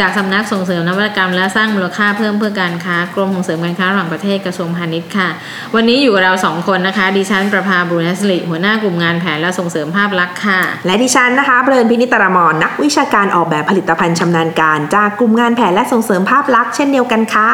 [0.00, 5.28] จากสำนักส่งเสริมนวัตกรรม และสร้างมูลค่าเพิ่มเพื่อการค้ากรมส่งเสริมการค้าระหว่างประเทศกระทรวงพาณิชย์ค่ะ
[5.74, 17.52] วันนี้อยู่กับเราสองคนนะคะ ดิฉันประภาบุญนสลิหัวหน้ากลุ่มงานแผนและส่งเสริมภาพลักษณ์ค่ะ และดิฉันนะคะเพลินพินิตรมรนักวิชาการออกแบบผลิตภัณฑ์ชำนาญการ จากกลุ่มงานแผนและส่งเสริมภาพลักษณ์เช่นเดียวกันค่ะ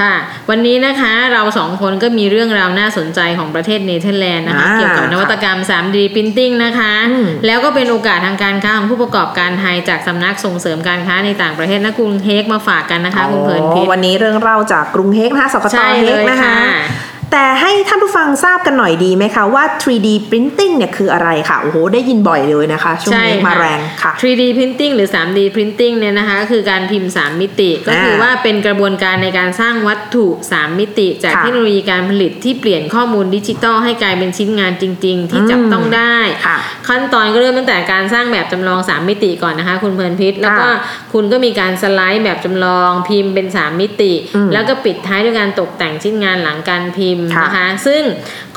[0.00, 0.14] ค่ะ
[0.50, 16.86] วันนี้นะคะเราสองคนก็มีเรื่องราวน่าสนใจของประเทศเนเธอร์แลนด์นะคะอ่าเกี่ยวกับนวัตกรรม 3D Printing นะคะอืมแล้วก็เป็นโอกาสทางการค้าของผู้ประกอบการไทยจากสำนักส่งเสริมการค้าในต่างประเทศและกรุงเฮกมาฝากกันนะคะคุณเพลินพิษวันนี้เรื่องเล่าจากกรุงเฮกนะคะสกตใช่เฮเลกยนะคะค่ะ
[17.32, 31.08] แต่ให้ท่านผู้ฟังทราบกันหน่อยดีไหมคะว่า 3D printing เนี่ยคืออะไรค่ะโอ้โหได้ยินบ่อยเลยนะคะช่วงนี้ใช่ค่ะมาแรงค่ะ 3D printing หรือ 3D printing เนี่ยนะคะก็คือการพิมพ์ 3 มิติ ก็คือว่าเป็นกระบวนการในการสร้างวัตถุ 3 มิติ
[31.24, 36.16] จากค่ะเทคโนโลยีการผลิตที่เปลี่ยนข้อมูลดิจิตอลให้กลายเป็นชิ้นงานจริง ๆ ที่จับต้องได้
[36.46, 36.56] ค่ะ
[36.88, 40.66] ขั้นตอนก็เริ่มตั้งแต่การสร้างแบบจำลอง 3 มิติก่อนนะคะ คุณเพลินพิษแล้วก็
[41.12, 48.02] คุณก็มีการสไลด์แบบจำลองพิมพ์เป็น 3 มิติอืมแล้วก็ปิดท้ายด้วยการตกแต่งชิ้นงานหลังการพิมพ์ค่ะนะคะ ซึ่ง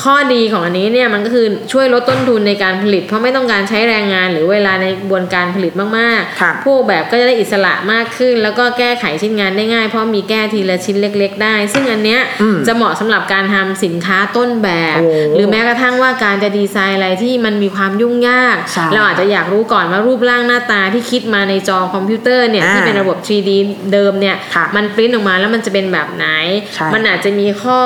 [0.03, 23.49] ข้อดีของอันนี้เนี่ยมันก็คือช่วยลดต้นทุนในการผลิต เพราะไม่ต้องการใช้แรงงานหรือเวลาในกระบวนการผลิตมากค่ะๆผู้ออกแบบก็จะได้อิสระมากขึ้น แล้วก็แก้ไขชิ้นงานได้ง่าย เพราะมีแก้ทีละชิ้นเล็ก ๆ ได้ ซึ่งอันเนี้ยอืมจะเหมาะสำหรับการทำสินค้าต้นแบบโอ้หรือแม้กระทั่งว่าการจะดีไซน์อะไรที่มันมีความยุ่งยากใช่เราอาจจะอยากรู้ก่อนว่ารูปร่างหน้าตาที่คิดมาในจอคอมพิวเตอร์เนี่ยอ่าที่เป็นระบบ 3D
[23.93, 26.27] เดิมเนี่ยค่ะมันปริ้นออกมาแล้วมันจะเป็นแบบไหน
[26.75, 27.79] ใช่มันอาจจะมีข้อ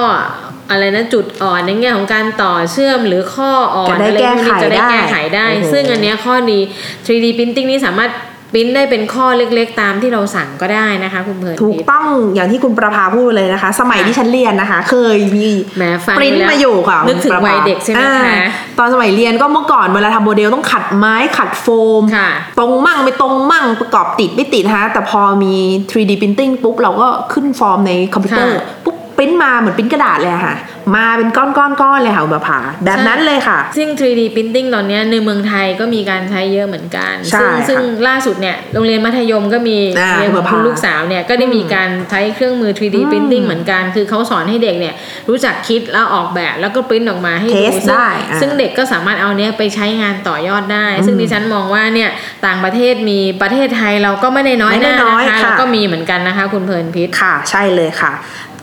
[0.70, 6.60] อะไรนะจุดอ่อนในแง่ของการต่อเชื่อมหรือข้ออ่อนจะได้อะไรพวกนี้แก้ไขจะได้ได้แก้ไขได้โอ้โหซึ่งอันเนี้ยข้อดี
[7.06, 8.12] 3D printing นี่สามารถ
[8.54, 15.48] ปริ้นได้เป็นข้อเล็กๆ ตามที่เราสั่งก็ได้นะคะ คุณเพลินถูกพิษต้องอย่างที่คุณประภาพูดเลยนะคะ สมัยค่ะที่ฉันเรียนนะคะ เคยมี
[15.78, 18.48] แหมฟังปริ้นแล้วมาอยู่ค่ะนึกถึงคุณประภาวัยเด็กใช่ไหมอ่าคะ
[18.80, 21.68] ตอนสมัยเรียนก็เมื่อก่อนเวลาทำโมเดลต้องขัดไม้ขัดโฟ
[22.00, 22.30] มค่ะ
[22.60, 25.54] ตรงมั่งไม่ตรงมั่งประกอบติดไม่ติดนะคะแต่พอมี
[25.92, 30.56] 3D printing ปุ๊บเราก็ขึ้นฟอร์มในคอมพิวเตอร์ค่ะปุ๊บ ปริ้นมาเหมือนปริ้นกระดาษเลยอะค่ะ
[30.96, 31.44] มาเป็นก้
[31.90, 44.96] อนๆๆเลยค่ะคุณประภาแบบนั้นเลยค่ะ ซึ่ง 3D printing ตอนเนี้ยในเมืองไทยก็มีการใช้เยอะเหมือนกันใช่ซึ่งค่ะซึ่งล่าสุดเนี่ยโรงเรียนมัธยมก็มีอ่าเรียนของคุณเผื่อพาลูกสาวเนี่ยก็ได้มีการใช้เครื่องมือ 3D อืม printing เหมือนกัน คือเขาสอนให้เด็กเนี่ย
[45.30, 52.10] รู้จักคิดแล้วออกแบบแล้วก็ปริ้นออกมาให้ดู Test ซึ่งได้อ่าซึ่งเด็กก็สามารถเอาเนี้ยไปใช้งานต่อยอดได้อืมซึ่งดิฉันมองว่าเนี่ย
[52.46, 58.14] ต่างประเทศมีประเทศไทยเราก็ไม่ได้น้อยไม่หได้น้าน้อยนะคะค่ะเราก็มีเหมือนกันนะคะ คุณเพลินพิษค่ะ ใช่เลยค่ะ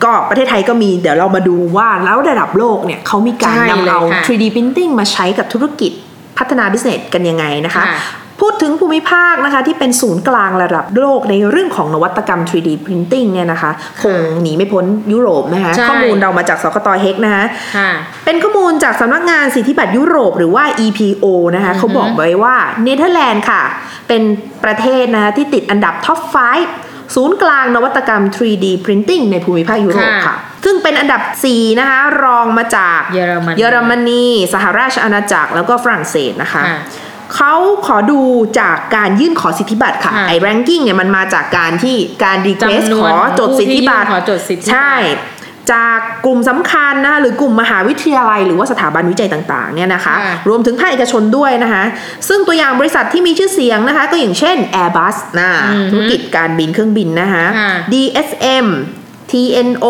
[0.04, 5.92] ก็ประเทศไทยก็มีเดี๋ยวเรามาดูว่าแล้วระดับโลกเนี่ยเขามีการใช่นำเอาเลยค่ะ 3D printing มาใช้กับธุรกิจ
[6.38, 7.98] พัฒนา business กันยังไงนะคะค่ะ
[8.40, 13.70] พูดถึงภูมิภาคนะคะที่เป็นศูนย์กลางระดับโลกในเรื่องของนวัตกรรม 3D printing เนี่ยนะคะ
[14.02, 17.44] คงหนีไม่พ้นยุโรปนะคะใช่ข้อมูลเรามาจากสกตเฮกนะคะ
[17.76, 17.90] ค่ะ
[18.24, 23.62] เป็นเป็นข้อมูลจากสำนักงานสิทธิบัตรยุโรปหรือว่า EPO นะคะอือฮึเขาบอกไว้ว่าเนเธอร์แลนด์ค่ะ
[24.08, 24.22] เป็น
[24.64, 36.80] ประเทศนะคะที่ติดอันดับท็อป 5 ศูนย์กลางนวัตกรรม 3D Printing ในภูมิภาคยุโรปค่ะค่ะ ซึ่งเป็นอันดับ 4 นะคะ รองมาจากเยอรมนีเยอรมนีสหราชอาณาจักรแล้วก็ฝรั่งเศสนะคะค่ะ
[37.34, 37.54] เขา
[37.86, 38.20] ขอดู
[38.60, 44.92] จากการยื่นขอสิทธิบัตรค่ะค่ะไอ้ ranking เนี่ยมันมาจากการที่การ request จำนขวนอจดสิทธิบัตรผู้ที่ยื่นขอจดสิทธิบัตรใช่
[45.72, 51.82] จากกลุ่มสำคัญนะคะหรือกลุ่มมหาวิทยาลัย หรือว่าสถาบันวิจัยต่างๆเนี่ยนะคะค่ะรวมถึงภาคเอกชนด้วยนะคะ
[52.28, 58.66] ซึ่งตัวอย่างบริษัทที่มีชื่อเสียงนะคะ ก็อย่างเช่น Airbus นะอือฮึธุรกิจการบินเครื่องบินนะคะค่ะ DSM
[59.32, 59.86] TNO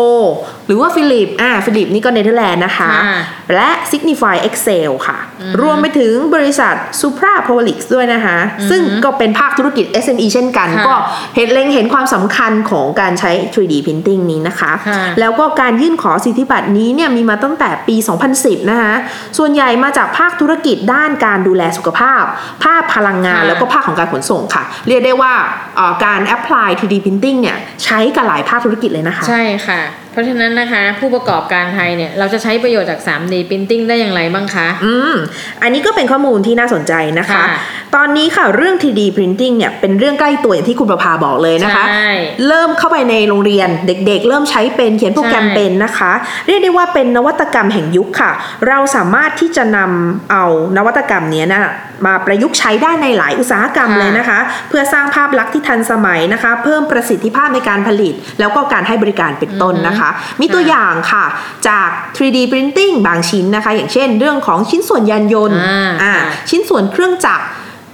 [0.67, 3.17] หรือว่า Philips อ่า Philips นี่ก็เนเธอร์แลนด์นะคะค่ะ
[3.55, 5.17] และ Signify Excel ค่ะ
[5.61, 8.37] รวมไปถึงบริษัท Supra p o l i x ด้วยนะคะ
[8.69, 10.95] ซึ่งก็เป็นภาคธุรกิจ SME เช่นกันค่ะก็
[11.35, 17.95] เห็นเล็งเห็นความสำคัญของการใช้ 3D Printing นี้นะคะค่ะแล้วก็การยื่นขอสิทธิบัตรนี้เนี่ยมีมาตั้งแต่ปี
[18.33, 18.93] 2010 นะคะ
[19.37, 22.23] ส่วนใหญ่มาจากภาคธุรกิจด้านการดูแลสุขภาพ
[22.65, 25.33] ภาคพลังงานค่ะแล้วก็ภาคของการขนส่งค่ะ เรียกได้ว่า
[25.75, 29.81] เอ่อการ apply 3D printing เนี่ยใช้กับหลายภาคธุรกิจเลยนะคะใช่ค่ะ
[30.11, 35.15] เพราะฉะนั้นนะคะ ผู้ประกอบการไทยเนี่ย เราจะใช้ประโยชน์จาก 3D Printing ได้อย่างไรบ้างคะ อืม
[35.63, 37.59] อันนี้ก็เป็นข้อมูลที่น่าสนใจนะคะค่ะ
[37.95, 42.11] ตอนนี้ค่ะเรื่อง 3D printing เนี่ยเป็นเรื่องใกล้ตัวอย่างที่คุณประภาบอกเลยนะคะใช่
[42.47, 46.11] เริ่มเข้าไปในโรงเรียนเด็กๆ เริ่มใช้เป็นเขียนโปรแกรมใช่เป็นนะคะ
[46.47, 48.31] เรียกได้ว่าเป็นนวัตกรรมแห่งยุคค่ะ
[48.67, 50.45] เราสามารถที่จะนำเอา
[50.77, 51.61] นวัตกรรมเนี้ยนะ
[52.05, 60.09] มาประยุกต์ใช้ได้ในหลายอุตสาหกรรมค่ะเลยนะคะ เพื่อสร้างภาพลักษณ์ที่ทันสมัยนะคะ เพิ่มประสิทธิภาพในการผลิต แล้วก็การให้บริการเป็นต้นนะคะ
[60.41, 61.25] มีตัวอย่างค่ะ
[61.67, 67.45] จาก 3D Printing บางชิ้นนะคะ อย่างเช่น เรื่องของชิ้นส่วนยานยนต์อ่าอ่าค่ะชิ้นส่วนเครื่องจักร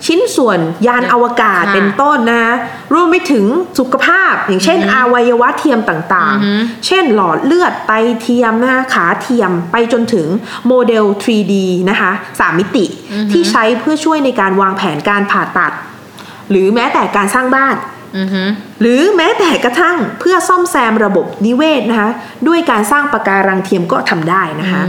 [0.05, 2.53] ชิ้นส่วนยานอวกาศค่ะเป็นต้นนะคะ
[2.93, 3.45] รวมไปถึง
[3.79, 7.91] สุขภาพ อย่างเช่นอวัยวะเทียมต่างอือฮึๆเช่นหลอดเลือดไต
[8.21, 10.27] เทียมนะคะขาเทียมไปจนถึง
[10.67, 11.53] โมเดล 3D
[11.89, 12.85] นะคะสามมิติ
[13.31, 15.73] ที่ใช้เพื่อช่วยในการวางแผนการผ่าตัด
[16.49, 17.98] หรือแม้แต่การสร้างบ้านอือฮึ
[18.81, 22.09] หรือแม้แต่กระทั่งเพื่อซ่อมแซมระบบนิเวศนะคะ
[22.47, 24.83] ด้วยการสร้างปะการังเทียมก็ทำได้นะคะ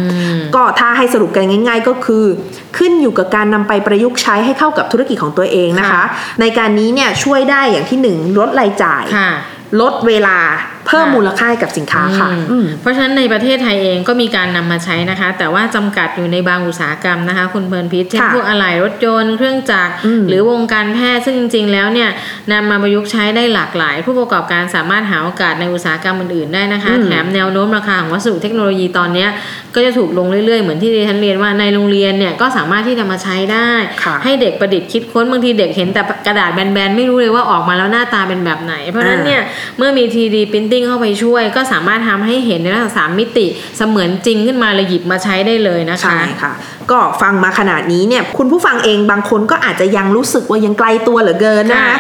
[0.54, 2.24] ก็ถ้าให้สรุปกันง่าย ๆ ก็คือ
[2.78, 6.04] ขึ้นอยู่กับการนำไปประยุกต์ใช้ให้เข้ากับธุรกิจของตัวเองนะคะค่ะ
[6.40, 9.30] ในการนี้เนี่ยช่วยได้อย่างที่หนึ่งลดรายจ่ายค่ะ
[9.80, 10.38] ลดเวลา
[10.90, 22.08] เพิ่มค่ะมูลค่าให้กับสินค้าค่ะอืมอืมเพราะฉะนั้นในประเทศไทยเองก็มีการนำมาใช้นะคะ แต่ว่าจำกัดอยู่ในบางอุตสาหกรรมนะคะ คุณเพลินพิษเช่นค่ะพวกอะไหล่รถยนต์เครื่องจักรอืมหรือวงการแพทย์ซึ่งจริง ๆ แล้วเนี่ย
[22.52, 29.28] นำมาประยุกต์ใช้ได้หลากหลาย ผู้ประกอบการสามารถหาโอกาสในอุตสาหกรรมอื่นๆได้นะคะอืมแถมแนวโน้มราคาของวัสดุเทคโนโลยีตอนเนี้ย
[29.74, 33.70] ก็จะถูกลงเรื่อยๆ เหมือนที่ดิฉันเรียนว่าในโรงเรียนเนี่ยก็สามารถที่จะมาใช้ได้
[34.04, 39.40] ค่ะให้เด็กประดิษฐ์คิดค้นบางทีเด็กเห็นแต่กระดาษแบนๆไม่รู้เลยว่าออกมาแล้วหน้าตาเป็นแบบไหน เพราะฉะนั้นเนี่ย
[39.78, 43.46] เมื่อมี 3D Printing เข้าไปช่วย ก็สามารถทำให้เห็นในลักษณะสามมิติ
[43.76, 46.52] เสมือนจริงขึ้นมาเลยหยิบมาใช้ได้เลยนะคะ ใช่ค่ะ
[46.90, 51.98] ก็ฟังมาขนาดนี้เนี่ยคุณผู้ฟังเองบางคนก็อาจจะยังรู้สึกว่ายังไกลตัวเหลือเกินนะคะค่ะ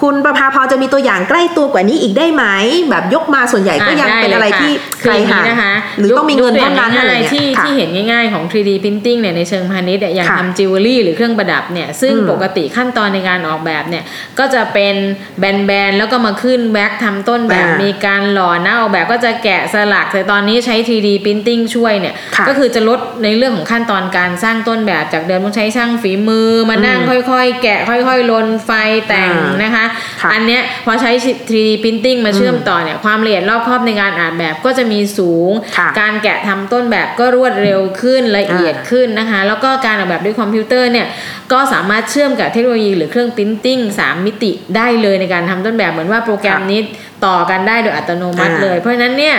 [0.00, 2.44] คุณประภาพอจะมีตัวอย่างใกล้ตัวกว่านี้อีกได้ไหม
[2.90, 4.72] แบบยกมาส่วนใหญ่ก็ยังด้เป็นอะไรลยค่ที่
[5.02, 14.04] คือไกลอย่างห่านี้งนะคะหรือต้องมีเงินยกเท่านั้นตัวอะไรย่างเงี้ยที่ค่ะที่เห็นง่ายๆของ 3D Printing เนี่ยในเชิงพาณิชย์เนี่ยอย่างค่ะทำจิวเวลรี่หรือเครื่องประดับเนี่ยซึ่งอืมปกติขั้นตอนในการออกแบบเนี่ย
[14.38, 14.94] ก็จะเป็น
[15.38, 17.90] แบนๆแล้วก็มาขึ้นแบบทำต้นแบบอ่ามีมี
[18.20, 28.70] การหล่อหน้าออกแบบก็จะแกะสลัก แต่ตอนนี้ใช้ 3D Printing ช่วยเนี่ยค่ะก็คือจะลดในเรื่องของขั้นตอนการสร้างต้นแบบจากเดิมต้องใช้ช่างฝีมือมานั่งอืมค่อยๆ แกะค่อยๆลนไฟ
[29.08, 29.84] แต่งอ่านะคะ
[30.22, 31.10] ค่ะอันเนี้ยพอใช้
[31.50, 41.06] 3D Printing มาเชื่อมต่อเนี่ยความละเอียดรอบคอบในการอ่านแบบก็จะมีสูงค่ะการแกะทำต้นแบบก็รวดเร็วขึ้นละเอียดขึ้นนะคะ แล้วก็การออกแบบด้วยคอมพิวเตอร์เนี่ย
[41.52, 46.80] ก็สามารถเชื่อมกับเทคโนโลยีหรือเครื่อง Printing 3 มิติได้เลยในการทำต้นแบบเหมือนว่าโปรแกรมค่ะนี้
[47.26, 49.36] ต่อกันได้โดยอัตโนมัติอ่าเลย เพราะฉะนั้นเนี่ย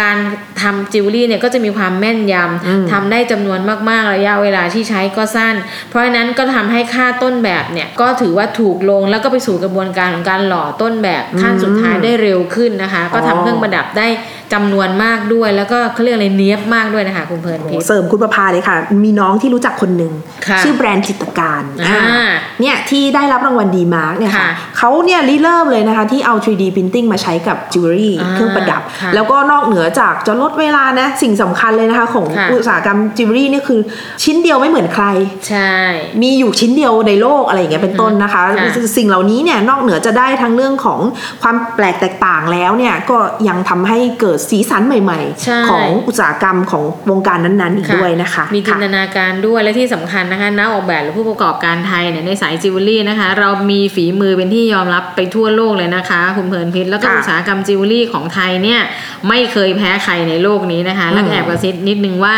[0.00, 0.16] การ
[0.62, 2.34] ทำจิวเวลรี่เนี่ยก็จะมีความแม่นย
[2.66, 5.54] อืมำทำได้จำนวนมากๆระยะเวลาที่ใช้ก็สั้น
[5.88, 14.08] เพราะฉะนั้นก็ทำให้ค่าต้นแบบเนี่ยก็ถือว่าถูกลงแล้วก็ไปสู่กระบวนการของการหล่อต้นแบบขั้นสุดท้ายได้เร็วขึ้นนะคะ ก็ทำเครื่องประดับได้
[14.54, 20.12] จำนวนมากด้วย แล้วก็เขาเรียกอะไรเนี้ยบมากด้วยนะคะคุณเพลินพิษเสริมคุณประภาเลยค่ะ มีน้องที่รู้จักคนหนึ่ง
[20.46, 22.30] ค่ะชื่อแบรนด์จิตรการอ่าอ่า
[22.60, 33.80] เนี่ยที่ได้รับรางวัล DEmark เนี่ยค่ะค่ะเขาเนี่ยริเริ่มเลยนะคะที่เอา 3D Printing มาใช้กับจิวเวลรี่อ่าเครื่องประดับค่ะแล้วก็นอกเหนือจากจะลดเวลานะสิ่งสำคัญเลยนะคะของค่ะอุตสาหกรรมจิวเวลรี่เนี่ยคือ
[34.22, 35.06] ชิ้นเดียวไม่เหมือนใคร
[35.48, 35.74] ใช่
[36.22, 41.00] มีอยู่ชิ้นเดียวในโลกอะไรอย่างเงี้ยเป็นต้นนะคะค่ะสิ่งเหล่านี้เนี่ยนอกเหนือจะได้ทั้งเรื่องของ
[41.42, 43.18] ความแปลกแตกต่างแล้วเนี่ยก็
[43.48, 58.80] ยังทำให้เกิดสีสันใหม่ใช่ๆ ของอุตสาหกรรมของวงการนั้นๆอีกด้วยนะคะ มีจินตค่ะนาการด้วยและที่สำคัญนะคะนักออกแบบหรือผู้ประกอบการไทยเนี่ยในสายจิวเวลรี่นะคะ เรามีฝีมือเป็นที่ยอมรับไปทั่วโลกเลยนะคะคุณเพลินพิษแล้วก็ค่ะอุตสาหกรรมจิวเวลรี่ของไทยเนี่ย
[59.28, 62.36] ไม่เคยแพ้ใครในโลกนี้นะคะและอืมแอบกระซิบนิดนึงว่า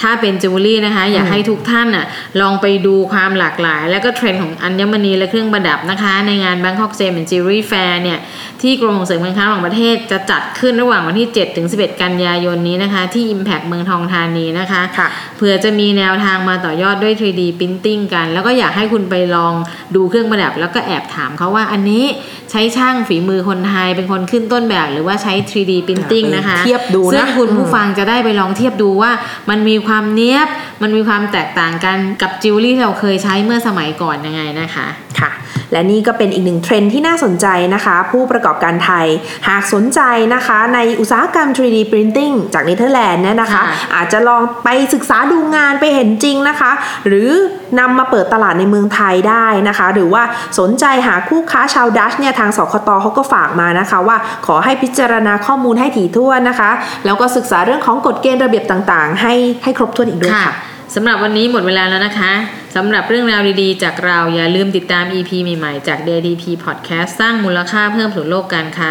[0.00, 2.06] ถ้าเป็นจิวเวลรี่นะคะ อยากให้ทุกท่านน่ะ
[2.40, 8.18] ลองไปดูความหลากหลาย แล้วก็เทรนด์ของอัญมณีและเครื่องประดับนะคะ ในงาน Bangkok Gem and Jewelry Fair เนี่ย
[8.62, 19.54] ที่กรมส่งเสริมการค้าระหว่างประเทศจะจัดขึ้นระหว่างวันที่ 7 ถึง 11 กันยายนนี้นะคะ ที่ Impact เมืองทองธานีนะคะค่ะเผื่อจะมีแนวทางมาต่อยอดด้วย 3D Printing กัน แล้วก็อยากให้คุณไปลอง
[19.94, 22.04] ดูเครื่องประดับ แล้วก็แอบถามเขาว่าอันนี้
[22.50, 29.12] ใช้ช่างฝีมือคนไทยเป็นคนขึ้นต้นแบบ หรือว่าใช้ 3D Printing ไปนะคะเทียบดูนะซึ่งคุณผู้อืมฟังจะได้ไปลองเทียบดูว่า
[29.50, 30.48] มันมีความเนี้ยบ
[30.82, 34.86] มันมีความแตกต่างกันกับจิวเวลรี่ที่เราเคยใช้เมื่อสมัยก่อนยังไงนะคะ
[35.20, 35.30] ค่ะ
[35.72, 39.06] และนี่ก็เป็นอีกหนึ่งเทรนด์ที่น่าสนใจนะคะ ผู้ประกอบการไทย
[39.48, 40.00] หากสนใจ
[40.34, 46.70] นะคะในอุตสาหกรรม 3D Printing จากเนเธอร์แลนด์เนี่ยนะคะค่ะอาจจะลองไปศึกษาดูงานไปเห็นจริงนะคะ
[47.06, 47.30] หรือ
[47.78, 50.22] นำมาเปิดตลาดในเมืองไทยได้นะคะ หรือว่า
[50.58, 56.70] สนใจหาคู่ค้าชาวดัชเนี่ยทางสคตเขาก็ฝากมานะคะ ว่าขอให้พิจารณาข้อมูลให้ถี่ถ้วนนะคะ
[57.04, 60.54] แล้วก็ศึกษาเรื่องของกฎเกณฑ์ระเบียบต่างๆ ให้ให้ครบถ้วนอีกด้วยค่ะ
[60.94, 62.32] สำหรับวันนี้หมดเวลาแล้วนะคะ
[62.76, 68.90] สำหรับเรื่องราวดีๆ จากเราอย่าลืมติดตาม EP ใหม่ๆ จาก DTP Podcast สร้างมูลค่าเพิ่มสู่โลกการค้า